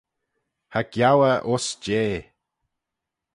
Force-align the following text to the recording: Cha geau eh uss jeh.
Cha 0.71 0.81
geau 0.93 1.19
eh 1.31 1.41
uss 1.53 1.67
jeh. 1.83 2.19